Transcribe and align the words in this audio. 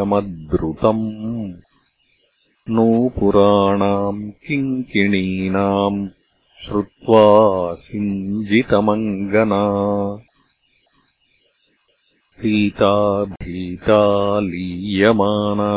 नूपुराणाम् 2.70 4.30
किङ्किणीनाम् 4.30 6.08
श्रुत्वा 6.66 7.24
सिञ्जितमङ्गना। 7.74 9.62
सीता 12.38 13.24
भीता 13.24 14.40
लीयमाना 14.40 15.72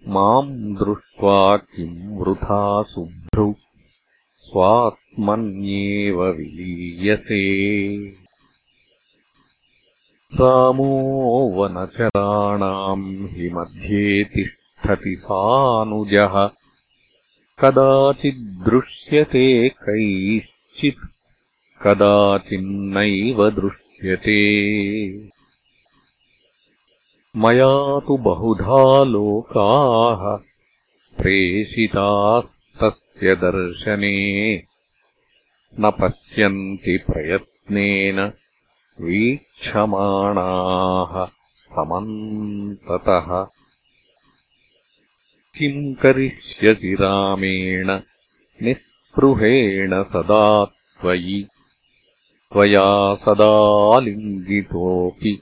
माम् 0.08 0.76
दृष्ट्वा 0.76 1.58
किम् 1.58 2.18
वृथा 2.18 2.84
सुभ्रु 2.84 3.54
स्वात्मन्येव 5.16 6.24
विलीयसे 6.24 7.44
रामो 10.34 11.52
वनचराणाम् 11.56 13.28
हि 13.28 13.50
मध्ये 13.50 14.24
तिष्ठति 14.24 15.16
सानुजः। 15.16 16.50
कदाचिद्दृश्यते 17.60 19.70
कैश्चित् 19.70 21.08
कदाचिन्नैव 21.88 23.50
दृश्यते। 23.50 24.42
मया 27.38 28.00
तु 28.00 28.18
बहुधा 28.18 29.04
लोकाः 29.04 30.48
प्रेषितास्तस्य 31.18 33.36
दर्शने 33.36 34.75
न 35.80 35.92
पश्यन्ति 35.92 36.98
प्रयत्नेन 36.98 38.32
वीक्षमाणाः 39.02 41.26
समन्ततः। 41.66 43.48
किम् 45.58 45.96
करिष्यसि 45.96 46.94
रामेण? 46.94 48.00
निःस्पृहेण 48.62 50.04
सदा 50.04 50.66
त्वयि। 50.66 51.48
त्वया 52.54 53.16
सदालिङ्गितोऽपि 53.16 55.42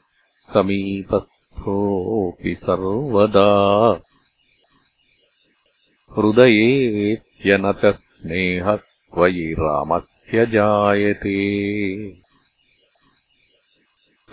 समीपः 0.54 1.22
ोऽपि 1.68 2.56
सर्वदा। 2.56 4.02
हृदयेत्यन 6.18 7.72
च 7.72 7.96
स्नेहः 10.34 10.46
त्वयि 10.46 10.50
रामस्य 10.52 10.52
जायते 10.52 11.38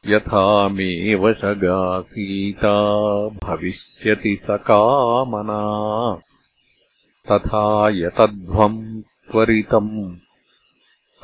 यथा 0.07 0.67
मे 0.67 1.15
वशगासीता 1.15 3.27
भविष्यति 3.27 4.39
स 4.43 4.47
कामना। 4.49 6.19
तथा 7.31 7.89
यतध्वम् 7.89 9.01
त्वरितम् 9.01 10.15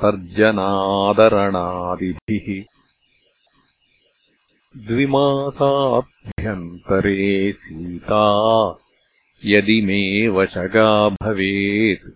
तर्जनादरणादिभिः 0.02 2.66
द्विमासाभ्यन्तरे 4.78 7.52
सीता 7.52 8.26
यदि 9.46 9.82
मे 9.82 10.28
वशगा 10.28 11.10
भवेत् 11.10 12.10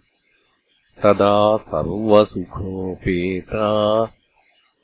तदा 1.03 1.57
सर्वसुखोपेता 1.57 3.69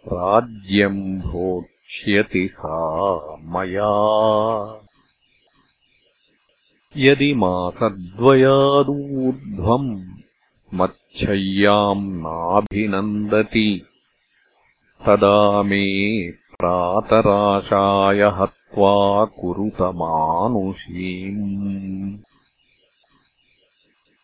राज्यम् 0.08 1.20
भोक्ष्यति 1.20 2.48
सा 2.48 3.38
मया। 3.44 3.92
यदि 6.98 7.34
मासद्वयादूर्ध्वम् 7.34 10.04
मच्छय्याम् 11.20 12.14
नाभिनन्दति 12.14 13.82
तदा 15.06 15.64
मे 15.64 16.32
प्रातराशाय 16.32 18.22
हत्वा 18.22 19.26
कुरुतमानुषीम्। 19.26 22.18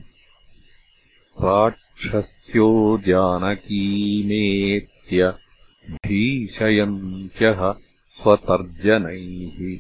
राक्षस्यो 1.42 3.02
जानकीमेत्य 3.08 5.34
भीषयन्त्यः 5.92 7.74
स्वतर्जनैः। 8.22 9.80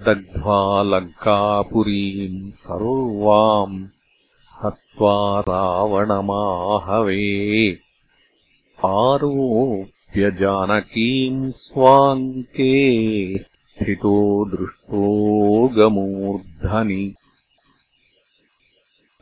दग्ध्वा 0.04 0.82
लङ्कापुरीम् 0.82 2.52
सर्वाम् 2.52 3.88
हत्वा 4.64 5.40
रावणमाहवे। 5.40 7.24
आरोप्यजानकीम् 8.84 11.52
स्वाङ्के 11.52 13.38
स्थितो 13.38 14.50
दृष्टोगमूर्धनि 14.50 17.14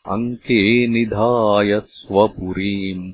अङ्के 0.08 0.88
निधाय 0.88 1.80
स्वपुरीम् 1.80 3.14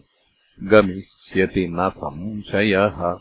गमिष्यति 0.67 1.67
न 1.67 1.89
संशयः। 1.89 3.20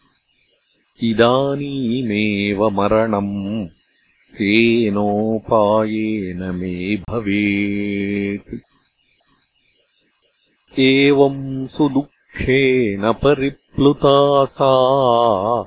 इदानीमेव 1.04 2.70
मरणम् 2.70 3.68
तेनोपायेन 4.38 6.44
मे 6.44 6.96
भवेत्। 6.96 8.56
एवम् 10.80 11.68
सुदुःखेन 11.68 13.14
परिप्लुता 13.14 13.67
सा। 13.80 15.66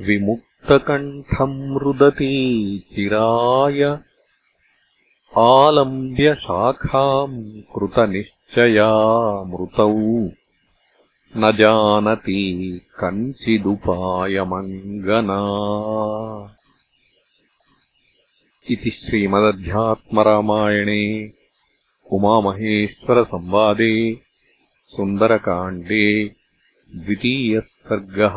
विमुक्तकण्ठम् 0.00 1.78
रुदती 1.78 2.78
चिराय। 2.78 3.98
आलम्ब्यशाखाम् 5.38 7.42
कृतनिश्चया 7.42 9.42
मृतौ 9.42 10.28
न 11.36 11.46
जानति 11.60 12.80
कञ्चिदुपायमङ्गना। 13.04 15.44
इति 18.70 18.90
श्रीमदध्यात्मरामायणे 18.90 21.30
उमामहेश्वरसंवादे 22.12 24.18
सुन्दरकाण्डे 24.88 26.37
द्वितीयः 26.96 27.60
सर्गः 27.60 28.36